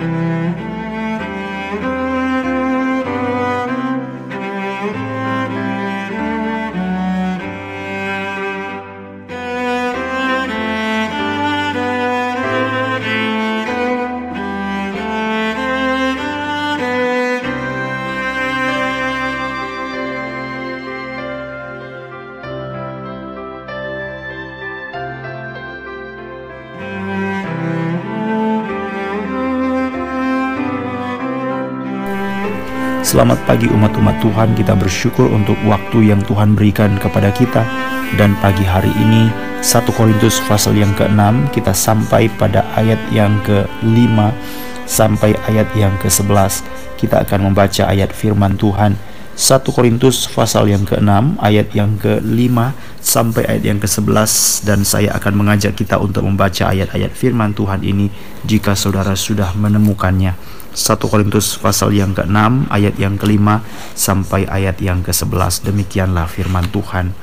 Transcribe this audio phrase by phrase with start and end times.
[0.00, 0.73] Música
[33.14, 37.62] Selamat pagi umat-umat Tuhan, kita bersyukur untuk waktu yang Tuhan berikan kepada kita.
[38.18, 39.30] Dan pagi hari ini
[39.62, 44.18] 1 Korintus pasal yang ke-6 kita sampai pada ayat yang ke-5
[44.90, 46.66] sampai ayat yang ke-11
[46.98, 48.98] Kita akan membaca ayat firman Tuhan.
[49.38, 52.56] 1 Korintus pasal yang ke-6 ayat yang ke-5
[52.98, 58.10] sampai ayat yang ke-11 dan saya akan mengajak kita untuk membaca ayat-ayat firman Tuhan ini
[58.42, 60.63] jika saudara sudah menemukannya.
[60.74, 63.62] 1 Korintus pasal yang ke-6 ayat yang kelima
[63.94, 67.14] sampai ayat yang ke-11 demikianlah firman Tuhan.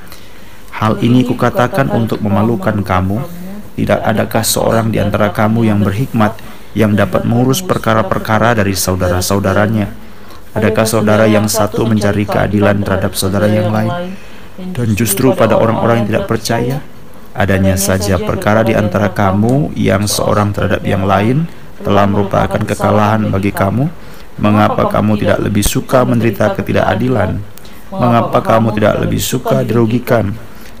[0.72, 3.44] Hal ini kukatakan untuk memalukan kamu.
[3.72, 6.36] tidak adakah seorang di antara kamu yang berhikmat
[6.76, 9.88] yang dapat mengurus perkara-perkara dari saudara-saudaranya?
[10.52, 14.16] Adakah saudara yang satu mencari keadilan terhadap saudara yang lain?
[14.52, 16.76] dan justru pada orang-orang yang tidak percaya?
[17.32, 21.48] adanya saja perkara di antara kamu yang seorang terhadap yang lain
[21.82, 23.90] telah merupakan kekalahan bagi kamu?
[24.40, 27.36] Mengapa kamu tidak lebih suka menderita ketidakadilan?
[27.92, 30.32] Mengapa kamu tidak lebih suka dirugikan?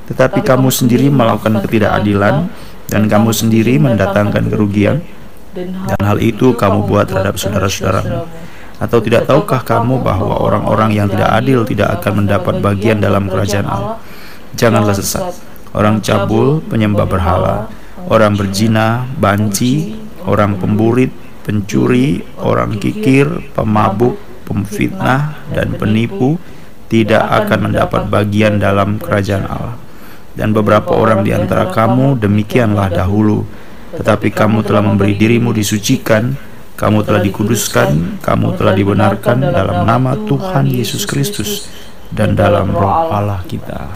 [0.08, 2.48] Tetapi kamu sendiri melakukan ketidakadilan
[2.88, 5.04] dan kamu sendiri mendatangkan kerugian
[5.52, 8.24] dan hal itu kamu buat terhadap saudara-saudaramu.
[8.80, 13.68] Atau tidak tahukah kamu bahwa orang-orang yang tidak adil tidak akan mendapat bagian dalam kerajaan
[13.68, 13.96] Allah?
[14.58, 15.38] Janganlah sesat.
[15.72, 17.70] Orang cabul, penyembah berhala,
[18.10, 21.10] orang berzina, banci, orang pemburit,
[21.42, 26.38] pencuri, orang kikir, pemabuk, pemfitnah, dan penipu
[26.86, 29.76] tidak akan mendapat bagian dalam kerajaan Allah.
[30.32, 33.44] Dan beberapa orang di antara kamu demikianlah dahulu,
[33.92, 36.32] tetapi kamu telah memberi dirimu disucikan,
[36.76, 41.68] kamu telah dikuduskan, kamu telah dibenarkan dalam nama Tuhan Yesus Kristus
[42.08, 43.92] dan dalam roh Allah kita.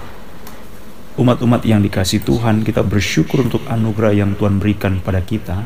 [1.17, 5.65] Umat-umat yang dikasih Tuhan, kita bersyukur untuk anugerah yang Tuhan berikan pada kita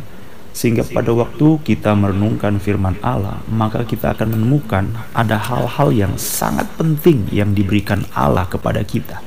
[0.51, 6.67] sehingga pada waktu kita merenungkan firman Allah, maka kita akan menemukan ada hal-hal yang sangat
[6.75, 9.23] penting yang diberikan Allah kepada kita.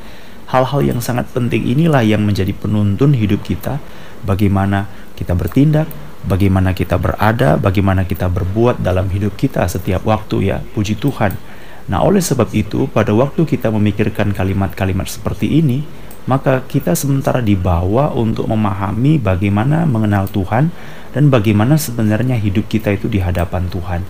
[0.52, 3.80] Hal-hal yang sangat penting inilah yang menjadi penuntun hidup kita,
[4.28, 4.86] bagaimana
[5.16, 5.88] kita bertindak,
[6.28, 11.34] bagaimana kita berada, bagaimana kita berbuat dalam hidup kita setiap waktu ya, puji Tuhan.
[11.84, 15.84] Nah, oleh sebab itu, pada waktu kita memikirkan kalimat-kalimat seperti ini,
[16.26, 20.72] maka kita sementara dibawa untuk memahami bagaimana mengenal Tuhan
[21.12, 24.02] dan bagaimana sebenarnya hidup kita itu di hadapan Tuhan.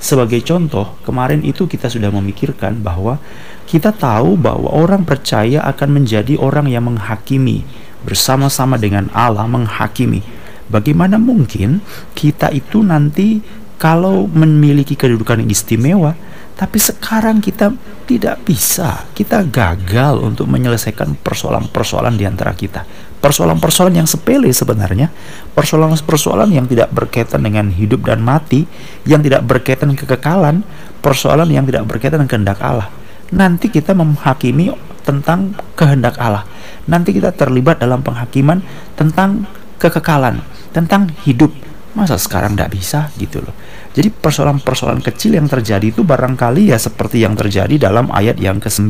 [0.00, 3.20] Sebagai contoh, kemarin itu kita sudah memikirkan bahwa
[3.68, 7.68] kita tahu bahwa orang percaya akan menjadi orang yang menghakimi
[8.02, 10.24] bersama-sama dengan Allah menghakimi.
[10.72, 11.84] Bagaimana mungkin
[12.16, 13.44] kita itu nanti
[13.76, 16.16] kalau memiliki kedudukan yang istimewa,
[16.60, 17.72] tapi sekarang kita
[18.04, 22.84] tidak bisa, kita gagal untuk menyelesaikan persoalan-persoalan di antara kita.
[23.16, 25.08] Persoalan-persoalan yang sepele sebenarnya,
[25.56, 28.68] persoalan-persoalan yang tidak berkaitan dengan hidup dan mati,
[29.08, 30.60] yang tidak berkaitan kekekalan,
[31.00, 32.92] persoalan yang tidak berkaitan dengan kehendak Allah.
[33.32, 36.44] Nanti kita menghakimi tentang kehendak Allah.
[36.84, 38.60] Nanti kita terlibat dalam penghakiman
[39.00, 39.48] tentang
[39.80, 40.44] kekekalan,
[40.76, 41.56] tentang hidup.
[41.96, 43.56] Masa sekarang tidak bisa gitu loh.
[43.90, 48.86] Jadi persoalan-persoalan kecil yang terjadi itu barangkali ya seperti yang terjadi dalam ayat yang ke-9,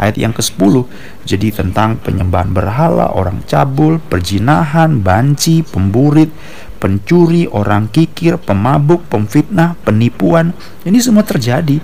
[0.00, 0.88] ayat yang ke-10.
[1.28, 6.32] Jadi tentang penyembahan berhala, orang cabul, perjinahan, banci, pemburit,
[6.80, 10.56] pencuri, orang kikir, pemabuk, pemfitnah, penipuan.
[10.88, 11.80] Ini semua terjadi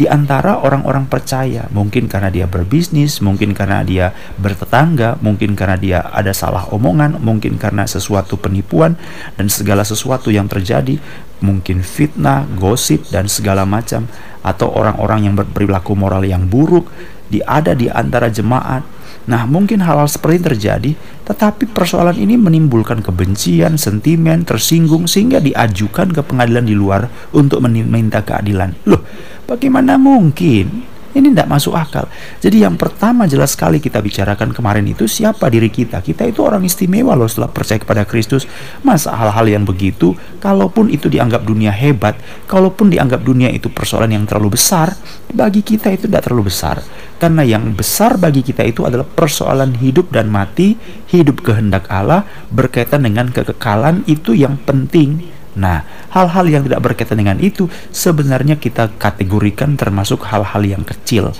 [0.00, 1.68] di antara orang-orang percaya.
[1.74, 7.60] Mungkin karena dia berbisnis, mungkin karena dia bertetangga, mungkin karena dia ada salah omongan, mungkin
[7.60, 8.96] karena sesuatu penipuan
[9.36, 10.96] dan segala sesuatu yang terjadi,
[11.40, 14.08] mungkin fitnah, gosip dan segala macam
[14.40, 16.88] atau orang-orang yang berperilaku moral yang buruk
[17.28, 18.84] di ada di antara jemaat.
[19.28, 20.90] Nah, mungkin hal-hal seperti ini terjadi,
[21.28, 28.24] tetapi persoalan ini menimbulkan kebencian, sentimen, tersinggung sehingga diajukan ke pengadilan di luar untuk meminta
[28.24, 28.74] keadilan.
[28.88, 29.04] Loh,
[29.50, 30.86] Bagaimana mungkin?
[31.10, 32.06] Ini tidak masuk akal.
[32.38, 35.98] Jadi yang pertama jelas sekali kita bicarakan kemarin itu siapa diri kita.
[35.98, 38.46] Kita itu orang istimewa loh setelah percaya kepada Kristus.
[38.86, 42.14] Masa hal-hal yang begitu, kalaupun itu dianggap dunia hebat,
[42.46, 44.94] kalaupun dianggap dunia itu persoalan yang terlalu besar,
[45.34, 46.78] bagi kita itu tidak terlalu besar.
[47.18, 50.78] Karena yang besar bagi kita itu adalah persoalan hidup dan mati,
[51.10, 52.24] hidup kehendak Allah
[52.54, 55.82] berkaitan dengan kekekalan itu yang penting Nah,
[56.14, 61.34] hal-hal yang tidak berkaitan dengan itu sebenarnya kita kategorikan termasuk hal-hal yang kecil.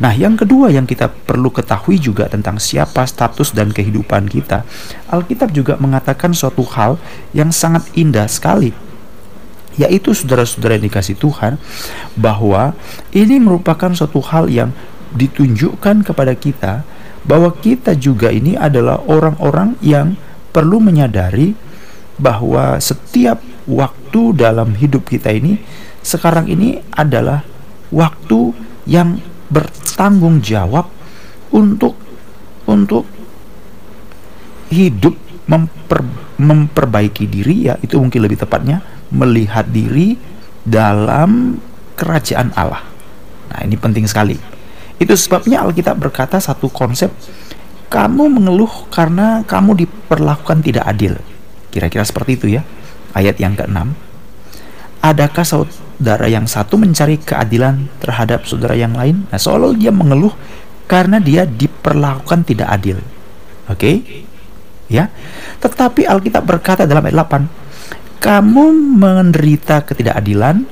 [0.00, 4.64] Nah, yang kedua yang kita perlu ketahui juga tentang siapa status dan kehidupan kita.
[5.12, 6.96] Alkitab juga mengatakan suatu hal
[7.36, 8.72] yang sangat indah sekali
[9.78, 11.56] yaitu saudara-saudara yang dikasih Tuhan
[12.18, 12.74] bahwa
[13.14, 14.74] ini merupakan suatu hal yang
[15.14, 16.82] ditunjukkan kepada kita
[17.24, 20.20] bahwa kita juga ini adalah orang-orang yang
[20.50, 21.54] perlu menyadari
[22.20, 23.40] bahwa setiap
[23.70, 25.62] waktu dalam hidup kita ini
[26.02, 27.46] sekarang ini adalah
[27.94, 28.50] waktu
[28.90, 30.90] yang bertanggung jawab
[31.54, 31.94] untuk
[32.66, 33.06] untuk
[34.70, 35.14] hidup
[35.50, 36.06] memper,
[36.38, 40.14] memperbaiki diri ya itu mungkin lebih tepatnya melihat diri
[40.62, 41.58] dalam
[41.98, 42.86] kerajaan Allah.
[43.50, 44.38] Nah, ini penting sekali.
[45.02, 47.10] Itu sebabnya Alkitab berkata satu konsep
[47.90, 51.18] kamu mengeluh karena kamu diperlakukan tidak adil.
[51.74, 52.62] Kira-kira seperti itu ya.
[53.16, 53.78] Ayat yang ke-6.
[55.00, 59.24] Adakah saudara yang satu mencari keadilan terhadap saudara yang lain?
[59.32, 60.32] Nah, seolah dia mengeluh
[60.90, 62.98] karena dia diperlakukan tidak adil.
[63.70, 63.78] Oke?
[63.78, 63.96] Okay?
[64.90, 65.08] Ya.
[65.62, 68.64] Tetapi Alkitab berkata dalam ayat 8, kamu
[69.00, 70.68] menderita ketidakadilan,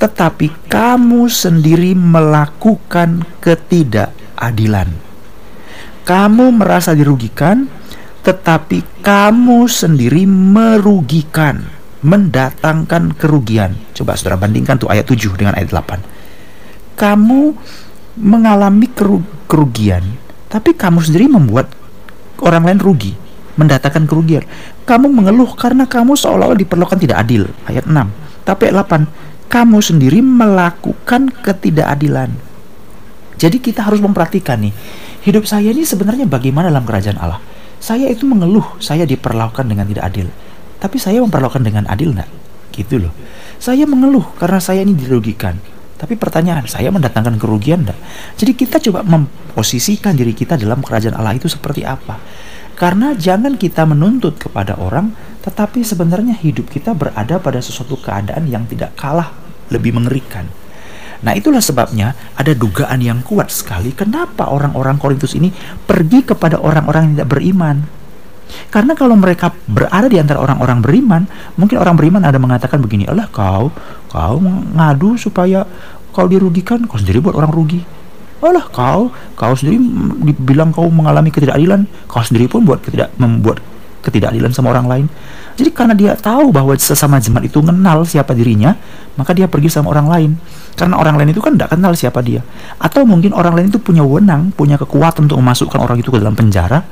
[0.00, 4.90] tetapi kamu sendiri melakukan ketidakadilan.
[6.02, 7.70] Kamu merasa dirugikan,
[8.26, 11.64] tetapi kamu sendiri merugikan,
[12.04, 13.76] mendatangkan kerugian.
[13.96, 16.04] Coba saudara bandingkan tuh ayat 7 dengan ayat 8.
[17.00, 17.40] Kamu
[18.20, 18.88] mengalami
[19.48, 20.04] kerugian,
[20.52, 21.72] tapi kamu sendiri membuat
[22.44, 23.12] orang lain rugi
[23.56, 24.44] mendatangkan kerugian.
[24.88, 27.48] Kamu mengeluh karena kamu seolah-olah diperlukan tidak adil.
[27.68, 28.08] Ayat 6.
[28.48, 29.52] Tapi ayat 8.
[29.52, 32.32] Kamu sendiri melakukan ketidakadilan.
[33.40, 34.72] Jadi kita harus memperhatikan nih.
[35.24, 37.40] Hidup saya ini sebenarnya bagaimana dalam kerajaan Allah.
[37.80, 40.28] Saya itu mengeluh, saya diperlakukan dengan tidak adil.
[40.76, 42.28] Tapi saya memperlakukan dengan adil enggak?
[42.76, 43.12] Gitu loh.
[43.56, 45.56] Saya mengeluh karena saya ini dirugikan.
[45.96, 47.96] Tapi pertanyaan, saya mendatangkan kerugian enggak?
[48.36, 52.20] Jadi kita coba memposisikan diri kita dalam kerajaan Allah itu seperti apa?
[52.76, 55.12] Karena jangan kita menuntut kepada orang,
[55.44, 59.32] tetapi sebenarnya hidup kita berada pada sesuatu keadaan yang tidak kalah
[59.68, 60.48] lebih mengerikan.
[61.20, 65.52] Nah, itulah sebabnya ada dugaan yang kuat sekali kenapa orang-orang Korintus ini
[65.84, 67.76] pergi kepada orang-orang yang tidak beriman.
[68.70, 71.22] Karena kalau mereka berada di antara orang-orang beriman,
[71.54, 73.70] mungkin orang beriman ada mengatakan begini, "Allah kau,
[74.10, 74.36] kau
[74.74, 75.62] ngadu supaya
[76.10, 77.82] kau dirugikan, kau sendiri buat orang rugi."
[78.40, 79.76] Alah kau, kau sendiri
[80.32, 83.60] dibilang kau mengalami ketidakadilan, kau sendiri pun buat ketidak membuat
[84.00, 85.06] ketidakadilan sama orang lain.
[85.60, 88.72] Jadi karena dia tahu bahwa sesama jemaat itu mengenal siapa dirinya,
[89.20, 90.30] maka dia pergi sama orang lain.
[90.78, 92.40] Karena orang lain itu kan tidak kenal siapa dia.
[92.80, 96.32] Atau mungkin orang lain itu punya wewenang, punya kekuatan untuk memasukkan orang itu ke dalam
[96.32, 96.82] penjara,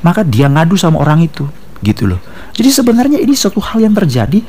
[0.00, 1.44] maka dia ngadu sama orang itu,
[1.84, 2.20] gitu loh.
[2.56, 4.40] Jadi sebenarnya ini suatu hal yang terjadi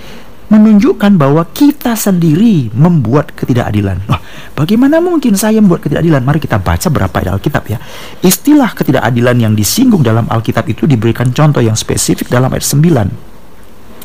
[0.52, 4.04] menunjukkan bahwa kita sendiri membuat ketidakadilan.
[4.12, 4.20] Wah,
[4.52, 6.20] bagaimana mungkin saya membuat ketidakadilan?
[6.28, 7.80] Mari kita baca berapa ayat Alkitab ya.
[8.20, 13.31] Istilah ketidakadilan yang disinggung dalam Alkitab itu diberikan contoh yang spesifik dalam ayat 9.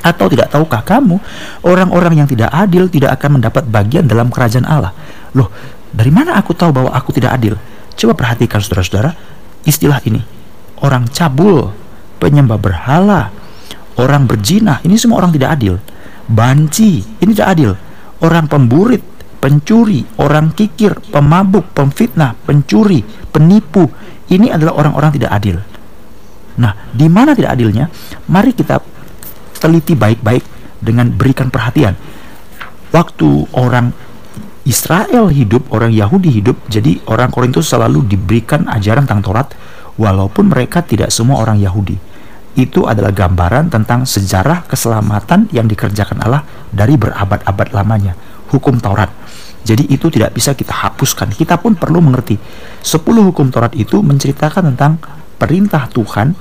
[0.05, 1.17] Atau tidak tahukah kamu,
[1.65, 4.93] orang-orang yang tidak adil tidak akan mendapat bagian dalam kerajaan Allah.
[5.35, 5.49] Loh,
[5.93, 7.55] dari mana aku tahu bahwa aku tidak adil?
[7.97, 9.17] Coba perhatikan saudara-saudara,
[9.65, 10.21] istilah ini.
[10.85, 11.73] Orang cabul,
[12.21, 13.33] penyembah berhala,
[13.97, 15.81] orang berzina, ini semua orang tidak adil
[16.27, 17.73] banci, ini tidak adil.
[18.23, 19.03] Orang pemburit,
[19.39, 23.87] pencuri, orang kikir, pemabuk, pemfitnah, pencuri, penipu,
[24.33, 25.57] ini adalah orang-orang tidak adil.
[26.57, 27.87] Nah, di mana tidak adilnya?
[28.33, 28.81] Mari kita
[29.59, 30.45] teliti baik-baik
[30.81, 31.97] dengan berikan perhatian.
[32.95, 33.93] Waktu orang
[34.67, 39.49] Israel hidup, orang Yahudi hidup, jadi orang Korintus selalu diberikan ajaran tentang Taurat,
[39.95, 42.17] walaupun mereka tidak semua orang Yahudi
[42.57, 48.17] itu adalah gambaran tentang sejarah keselamatan yang dikerjakan Allah dari berabad-abad lamanya,
[48.49, 49.13] hukum Taurat.
[49.61, 51.37] Jadi itu tidak bisa kita hapuskan.
[51.37, 52.41] Kita pun perlu mengerti.
[52.81, 54.97] Sepuluh hukum Taurat itu menceritakan tentang
[55.37, 56.33] perintah Tuhan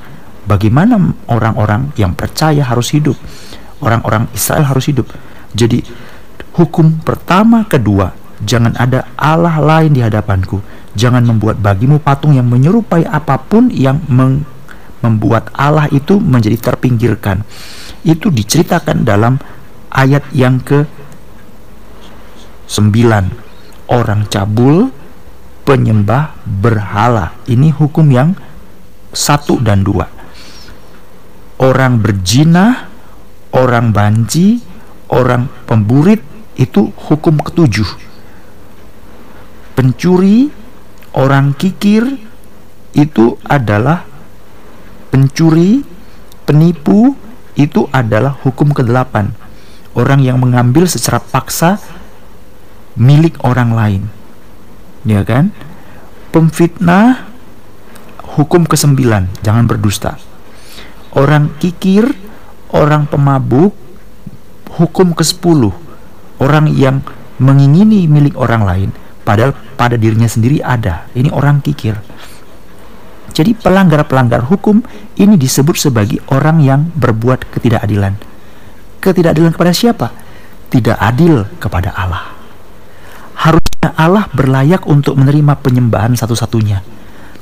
[0.46, 0.98] bagaimana
[1.28, 3.18] orang-orang yang percaya harus hidup.
[3.84, 5.10] Orang-orang Israel harus hidup.
[5.52, 5.84] Jadi
[6.56, 10.64] hukum pertama, kedua, jangan ada Allah lain di hadapanku.
[10.96, 14.48] Jangan membuat bagimu patung yang menyerupai apa pun yang meng
[15.04, 17.46] membuat Allah itu menjadi terpinggirkan.
[18.02, 19.38] Itu diceritakan dalam
[19.94, 20.88] ayat yang ke
[22.66, 23.86] 9.
[23.86, 24.90] Orang cabul,
[25.62, 27.38] penyembah berhala.
[27.46, 28.34] Ini hukum yang
[29.14, 30.15] satu dan dua.
[31.66, 32.94] Orang berzina,
[33.50, 34.62] orang banci,
[35.10, 36.22] orang pemburit
[36.62, 37.90] itu hukum ketujuh.
[39.74, 40.54] Pencuri,
[41.18, 42.06] orang kikir
[42.94, 44.06] itu adalah
[45.10, 45.82] pencuri,
[46.46, 47.18] penipu
[47.58, 49.48] itu adalah hukum ke-8.
[49.96, 51.80] orang yang mengambil secara paksa
[53.00, 54.04] milik orang lain.
[55.08, 55.56] Ya kan?
[56.36, 57.32] Pemfitnah
[58.36, 60.20] hukum kesembilan, jangan berdusta.
[61.16, 62.12] Orang kikir,
[62.76, 63.72] orang pemabuk,
[64.76, 65.72] hukum ke-10
[66.44, 67.00] orang yang
[67.40, 68.90] mengingini milik orang lain
[69.24, 71.08] padahal pada dirinya sendiri ada.
[71.16, 71.96] Ini orang kikir.
[73.36, 74.80] Jadi pelanggar-pelanggar hukum
[75.20, 78.16] ini disebut sebagai orang yang berbuat ketidakadilan.
[79.04, 80.08] Ketidakadilan kepada siapa?
[80.72, 82.32] Tidak adil kepada Allah.
[83.36, 86.80] Harusnya Allah berlayak untuk menerima penyembahan satu-satunya.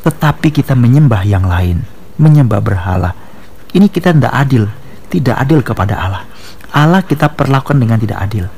[0.01, 1.85] Tetapi kita menyembah yang lain
[2.17, 3.22] menyembah berhala
[3.73, 4.69] ini kita tidak adil
[5.09, 6.23] tidak adil kepada Allah
[6.73, 8.49] Allah kita perlakukan dengan tidak adil.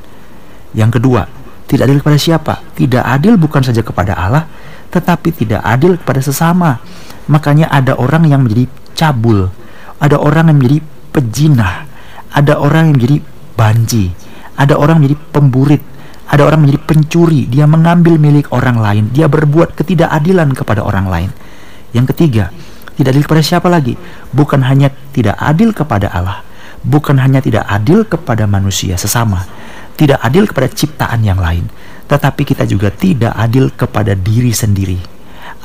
[0.72, 1.28] Yang kedua,
[1.68, 2.54] tidak adil kepada siapa?
[2.80, 4.48] Tidak adil bukan saja kepada Allah,
[4.88, 6.80] tetapi tidak adil kepada sesama.
[7.28, 9.52] Makanya ada orang yang menjadi cabul,
[10.00, 10.80] ada orang yang menjadi
[11.12, 11.76] pejinah,
[12.32, 13.18] ada orang yang menjadi
[13.60, 14.06] banci,
[14.56, 15.84] ada orang menjadi pemburit,
[16.32, 21.30] ada orang menjadi pencuri, dia mengambil milik orang lain, dia berbuat ketidakadilan kepada orang lain.
[21.92, 22.56] Yang ketiga,
[22.96, 24.00] tidak adil kepada siapa lagi?
[24.32, 26.42] Bukan hanya tidak adil kepada Allah,
[26.80, 29.44] bukan hanya tidak adil kepada manusia sesama,
[30.00, 31.68] tidak adil kepada ciptaan yang lain,
[32.08, 35.00] tetapi kita juga tidak adil kepada diri sendiri.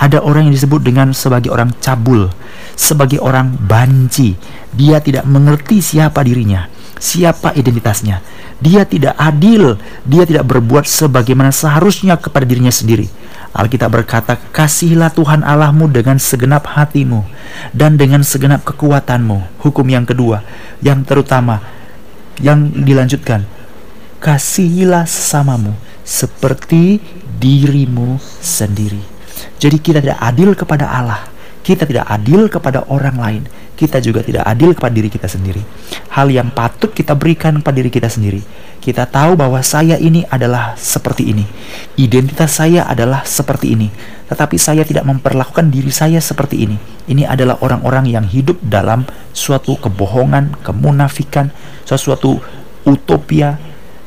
[0.01, 2.33] Ada orang yang disebut dengan sebagai orang cabul,
[2.73, 4.33] sebagai orang banci.
[4.73, 8.25] Dia tidak mengerti siapa dirinya, siapa identitasnya.
[8.61, 9.77] Dia tidak adil,
[10.09, 13.20] dia tidak berbuat sebagaimana seharusnya kepada dirinya sendiri
[13.51, 17.27] Alkitab berkata, "Kasihilah Tuhan Allahmu dengan segenap hatimu
[17.75, 20.47] dan dengan segenap kekuatanmu." Hukum yang kedua,
[20.79, 21.59] yang terutama
[22.39, 23.43] yang dilanjutkan,
[24.23, 25.75] "Kasihilah sesamamu
[26.07, 27.03] seperti
[27.43, 29.03] dirimu sendiri."
[29.59, 31.27] Jadi kita tidak adil kepada Allah,
[31.67, 33.43] kita tidak adil kepada orang lain,
[33.81, 35.65] kita juga tidak adil kepada diri kita sendiri.
[36.13, 38.45] Hal yang patut kita berikan kepada diri kita sendiri.
[38.77, 41.49] Kita tahu bahwa saya ini adalah seperti ini.
[41.97, 43.89] Identitas saya adalah seperti ini.
[44.29, 46.77] Tetapi saya tidak memperlakukan diri saya seperti ini.
[47.09, 51.49] Ini adalah orang-orang yang hidup dalam suatu kebohongan, kemunafikan,
[51.89, 52.37] sesuatu
[52.85, 53.57] utopia.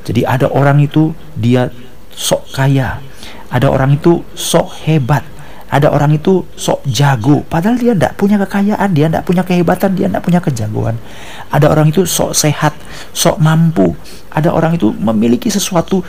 [0.05, 1.73] Jadi ada orang itu dia
[2.13, 3.01] sok kaya.
[3.49, 5.32] Ada orang itu sok hebat
[5.73, 10.05] ada orang itu sok jago padahal dia tidak punya kekayaan dia tidak punya kehebatan dia
[10.05, 10.95] tidak punya kejagoan.
[11.49, 12.77] Ada orang itu sok sehat
[13.09, 13.97] sok mampu.
[14.29, 16.05] Ada orang itu memiliki sesuatu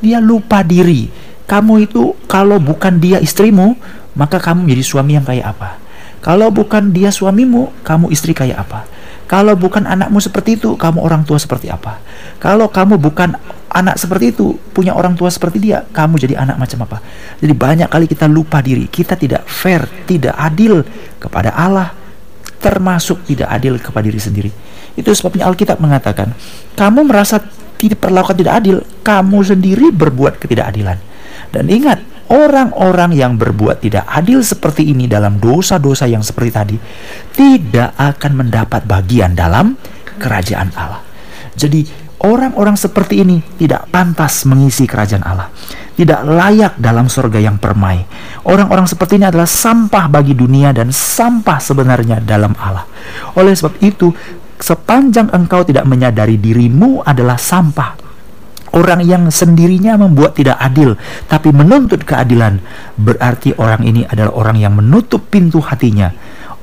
[0.00, 1.12] dia lupa diri.
[1.44, 3.76] Kamu itu kalau bukan dia istrimu
[4.16, 5.76] maka kamu menjadi suami yang kayak apa?
[6.24, 8.88] Kalau bukan dia suamimu kamu istri kayak apa
[9.30, 12.02] kalau bukan anakmu seperti itu, kamu orang tua seperti apa?
[12.42, 13.32] Kalau kamu bukan
[13.72, 16.98] anak seperti itu, punya orang tua seperti dia, kamu jadi anak macam apa?
[17.40, 20.84] Jadi banyak kali kita lupa diri, kita tidak fair, tidak adil
[21.16, 21.94] kepada Allah,
[22.60, 24.50] termasuk tidak adil kepada diri sendiri.
[24.92, 26.36] Itu sebabnya Alkitab mengatakan,
[26.76, 27.40] kamu merasa
[27.80, 27.98] tidak
[28.36, 31.00] tidak adil, kamu sendiri berbuat ketidakadilan.
[31.50, 31.98] Dan ingat,
[32.32, 36.76] orang-orang yang berbuat tidak adil seperti ini dalam dosa-dosa yang seperti tadi
[37.36, 39.76] tidak akan mendapat bagian dalam
[40.16, 41.04] kerajaan Allah.
[41.52, 41.84] Jadi
[42.24, 45.52] orang-orang seperti ini tidak pantas mengisi kerajaan Allah.
[45.92, 48.00] Tidak layak dalam surga yang permai.
[48.48, 52.88] Orang-orang seperti ini adalah sampah bagi dunia dan sampah sebenarnya dalam Allah.
[53.36, 54.08] Oleh sebab itu,
[54.56, 58.01] sepanjang engkau tidak menyadari dirimu adalah sampah
[58.72, 60.96] Orang yang sendirinya membuat tidak adil,
[61.28, 62.56] tapi menuntut keadilan,
[62.96, 66.08] berarti orang ini adalah orang yang menutup pintu hatinya,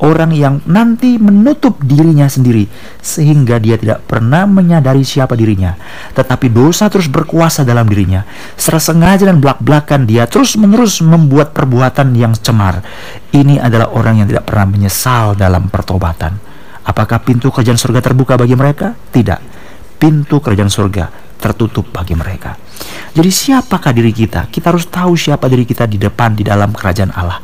[0.02, 2.66] orang yang nanti menutup dirinya sendiri,
[2.98, 5.78] sehingga dia tidak pernah menyadari siapa dirinya,
[6.18, 8.26] tetapi dosa terus berkuasa dalam dirinya.
[8.58, 12.82] Secara sengaja dan belak-belakan, dia terus-menerus membuat perbuatan yang cemar.
[13.30, 16.42] Ini adalah orang yang tidak pernah menyesal dalam pertobatan.
[16.90, 18.98] Apakah pintu kerajaan surga terbuka bagi mereka?
[18.98, 19.62] Tidak.
[20.02, 22.60] Pintu kerajaan surga tertutup bagi mereka.
[23.16, 24.52] Jadi siapakah diri kita?
[24.52, 27.42] Kita harus tahu siapa diri kita di depan di dalam kerajaan Allah.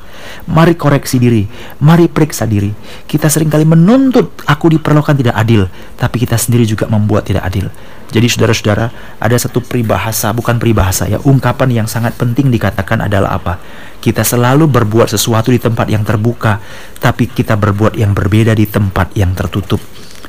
[0.52, 1.48] Mari koreksi diri,
[1.82, 2.70] mari periksa diri.
[3.08, 5.66] Kita sering kali menuntut aku diperlakukan tidak adil,
[5.98, 7.72] tapi kita sendiri juga membuat tidak adil.
[8.14, 8.86] Jadi saudara-saudara,
[9.18, 13.58] ada satu peribahasa, bukan peribahasa ya, ungkapan yang sangat penting dikatakan adalah apa?
[14.00, 16.62] Kita selalu berbuat sesuatu di tempat yang terbuka,
[17.02, 19.82] tapi kita berbuat yang berbeda di tempat yang tertutup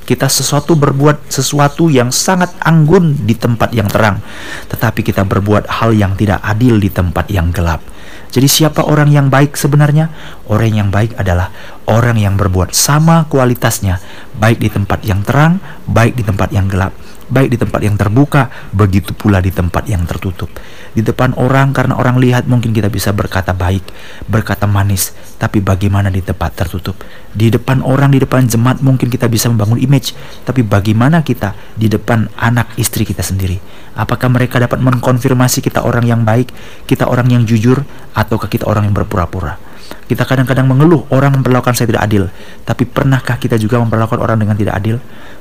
[0.06, 4.22] kita sesuatu berbuat sesuatu yang sangat anggun di tempat yang terang,
[4.70, 7.82] tetapi kita berbuat hal yang tidak adil di tempat yang gelap.
[8.30, 10.10] Jadi siapa orang yang baik sebenarnya?
[10.46, 11.50] Orang yang baik adalah
[11.90, 13.98] orang yang berbuat sama kualitasnya,
[14.38, 15.58] baik di tempat yang terang,
[15.90, 16.94] baik di tempat yang gelap.
[17.26, 20.50] Baik di tempat yang terbuka, begitu pula di tempat yang tertutup.
[20.96, 23.82] Di depan orang, karena orang lihat, mungkin kita bisa berkata baik,
[24.30, 26.96] berkata manis, tapi bagaimana di tempat tertutup?
[27.34, 30.16] Di depan orang, di depan jemaat, mungkin kita bisa membangun image,
[30.46, 33.58] tapi bagaimana kita di depan anak istri kita sendiri?
[33.96, 36.48] Apakah mereka dapat mengkonfirmasi kita orang yang baik,
[36.88, 37.84] kita orang yang jujur,
[38.16, 39.58] ataukah kita orang yang berpura-pura?
[40.06, 42.24] Kita kadang-kadang mengeluh orang memperlakukan saya tidak adil,
[42.62, 44.96] tapi pernahkah kita juga memperlakukan orang dengan tidak adil?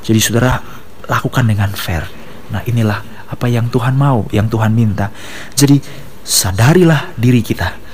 [0.06, 0.62] Jadi saudara,
[1.10, 2.06] lakukan dengan fair.
[2.54, 5.10] Nah inilah apa yang Tuhan mau, yang Tuhan minta.
[5.58, 5.82] Jadi
[6.22, 7.86] sadarilah diri kita.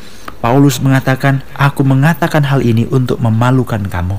[0.41, 4.17] Paulus mengatakan, "Aku mengatakan hal ini untuk memalukan kamu,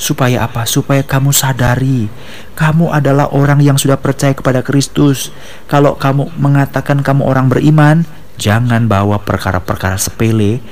[0.00, 0.64] supaya apa?
[0.64, 2.08] Supaya kamu sadari,
[2.56, 5.28] kamu adalah orang yang sudah percaya kepada Kristus.
[5.68, 8.08] Kalau kamu mengatakan kamu orang beriman,
[8.40, 10.64] jangan bawa perkara-perkara sepele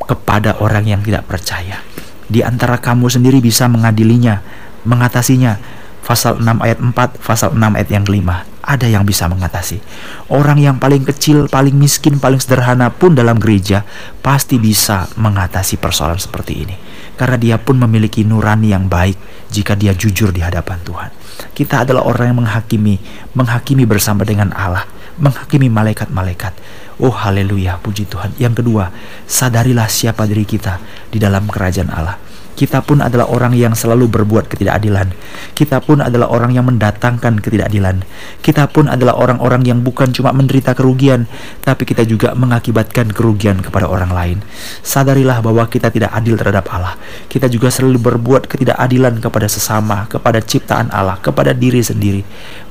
[0.00, 1.84] kepada orang yang tidak percaya.
[2.32, 4.40] Di antara kamu sendiri bisa mengadilinya,
[4.88, 5.71] mengatasinya."
[6.02, 8.44] Pasal 6 ayat 4, pasal 6 ayat yang kelima.
[8.62, 9.82] Ada yang bisa mengatasi.
[10.30, 13.82] Orang yang paling kecil, paling miskin, paling sederhana pun dalam gereja
[14.22, 16.76] pasti bisa mengatasi persoalan seperti ini.
[17.18, 19.18] Karena dia pun memiliki nurani yang baik
[19.50, 21.10] jika dia jujur di hadapan Tuhan.
[21.54, 23.02] Kita adalah orang yang menghakimi,
[23.34, 24.86] menghakimi bersama dengan Allah,
[25.18, 26.54] menghakimi malaikat-malaikat.
[27.02, 28.30] Oh haleluya, puji Tuhan.
[28.38, 28.94] Yang kedua,
[29.26, 30.78] sadarilah siapa diri kita
[31.10, 35.12] di dalam kerajaan Allah kita pun adalah orang yang selalu berbuat ketidakadilan.
[35.56, 38.04] Kita pun adalah orang yang mendatangkan ketidakadilan.
[38.44, 41.24] Kita pun adalah orang-orang yang bukan cuma menderita kerugian,
[41.64, 44.38] tapi kita juga mengakibatkan kerugian kepada orang lain.
[44.84, 47.00] Sadarilah bahwa kita tidak adil terhadap Allah.
[47.26, 52.20] Kita juga selalu berbuat ketidakadilan kepada sesama, kepada ciptaan Allah, kepada diri sendiri.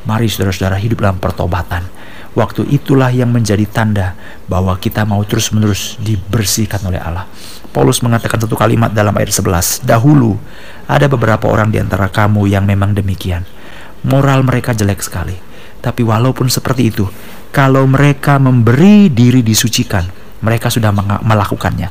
[0.06, 1.86] Mari saudara-saudara hidup dalam pertobatan.
[2.32, 4.16] Waktu itulah yang menjadi tanda
[4.48, 7.28] bahwa kita mau terus-menerus dibersihkan oleh Allah.
[7.72, 9.88] Paulus mengatakan satu kalimat dalam ayat 11.
[9.88, 10.36] Dahulu
[10.92, 13.48] ada beberapa orang di antara kamu yang memang demikian.
[14.04, 15.40] Moral mereka jelek sekali.
[15.80, 17.08] Tapi walaupun seperti itu,
[17.56, 20.06] kalau mereka memberi diri disucikan,
[20.44, 20.92] mereka sudah
[21.24, 21.90] melakukannya.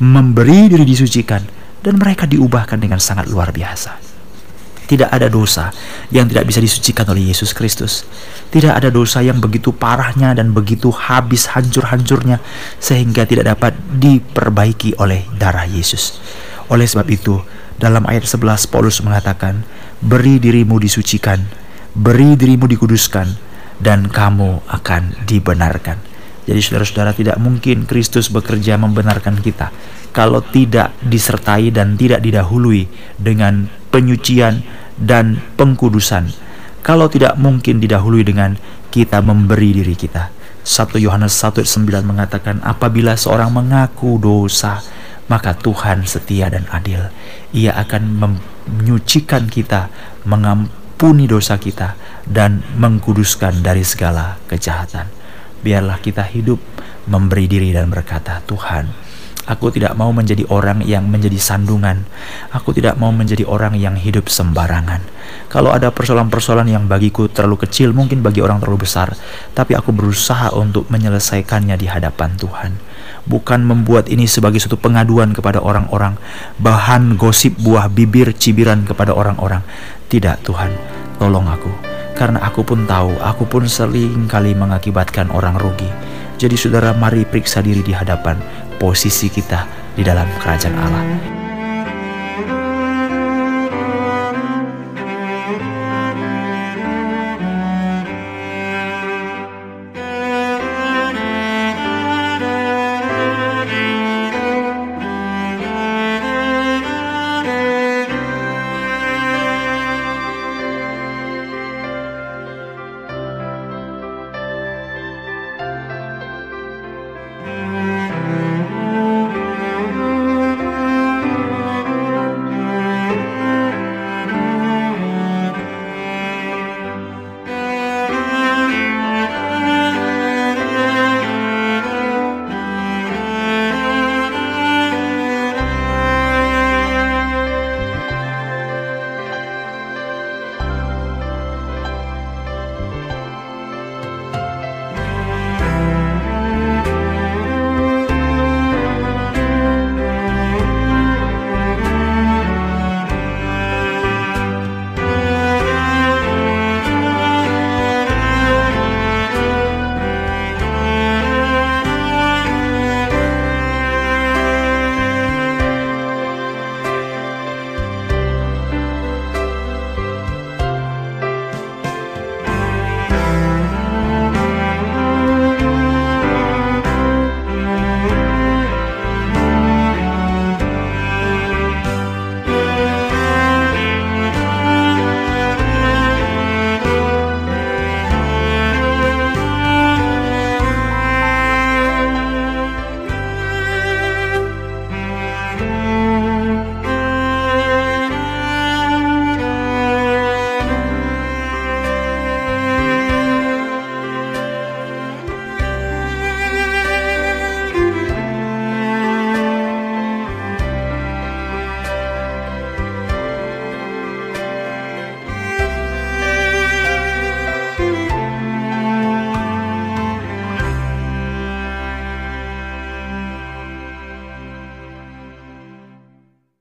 [0.00, 1.44] Memberi diri disucikan
[1.84, 4.07] dan mereka diubahkan dengan sangat luar biasa.
[4.88, 5.68] Tidak ada dosa
[6.08, 8.08] yang tidak bisa disucikan oleh Yesus Kristus.
[8.48, 12.40] Tidak ada dosa yang begitu parahnya dan begitu habis hancur-hancurnya
[12.80, 16.16] sehingga tidak dapat diperbaiki oleh darah Yesus.
[16.72, 17.36] Oleh sebab itu,
[17.76, 19.60] dalam ayat 11 Paulus mengatakan,
[20.00, 21.44] "Beri dirimu disucikan,
[21.92, 23.28] beri dirimu dikuduskan,
[23.84, 26.00] dan kamu akan dibenarkan."
[26.48, 29.68] Jadi saudara-saudara tidak mungkin Kristus bekerja membenarkan kita
[30.16, 32.88] kalau tidak disertai dan tidak didahului
[33.20, 34.62] dengan penyucian
[34.98, 36.30] dan pengkudusan.
[36.84, 38.56] Kalau tidak mungkin didahului dengan
[38.88, 40.32] kita memberi diri kita.
[40.64, 44.84] 1 Yohanes 1 9 mengatakan apabila seorang mengaku dosa
[45.28, 47.12] maka Tuhan setia dan adil.
[47.52, 49.92] Ia akan menyucikan kita,
[50.24, 55.18] mengampuni dosa kita dan mengkuduskan dari segala kejahatan
[55.62, 56.58] biarlah kita hidup
[57.08, 58.90] memberi diri dan berkata, Tuhan,
[59.48, 62.04] aku tidak mau menjadi orang yang menjadi sandungan.
[62.52, 65.00] Aku tidak mau menjadi orang yang hidup sembarangan.
[65.48, 69.16] Kalau ada persoalan-persoalan yang bagiku terlalu kecil, mungkin bagi orang terlalu besar,
[69.56, 72.76] tapi aku berusaha untuk menyelesaikannya di hadapan Tuhan.
[73.24, 76.20] Bukan membuat ini sebagai suatu pengaduan kepada orang-orang,
[76.60, 79.64] bahan gosip buah bibir cibiran kepada orang-orang.
[80.12, 80.72] Tidak, Tuhan,
[81.16, 81.72] tolong aku
[82.18, 85.86] karena aku pun tahu, aku pun sering kali mengakibatkan orang rugi.
[86.34, 88.34] Jadi saudara mari periksa diri di hadapan
[88.78, 89.66] posisi kita
[89.98, 91.37] di dalam kerajaan Allah.